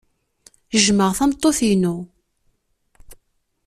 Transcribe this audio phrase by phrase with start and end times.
[0.81, 1.95] Jjmeɣ tameṭṭut-inu.